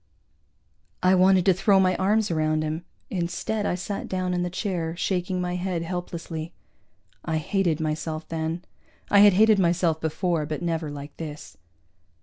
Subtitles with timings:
[1.03, 4.95] I wanted to throw my arms around him; instead I sat down in the chair,
[4.97, 6.53] shaking my head helplessly.
[7.23, 8.65] I hated myself then.
[9.11, 11.55] I had hated myself before, but never like this.